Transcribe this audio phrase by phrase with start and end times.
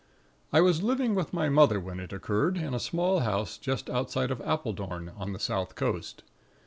[0.51, 4.31] "I was living with my mother when it occurred, in a small house just outside
[4.31, 6.23] of Appledorn, on the South Coast.